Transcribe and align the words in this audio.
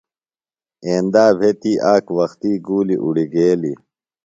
ایندا 0.87 1.25
بھےۡ 1.37 1.55
تی 1.61 1.73
آک 1.93 2.05
وختی 2.17 2.51
گُولیۡ 2.65 3.01
اُڑیگیلیۡ۔ 3.03 3.77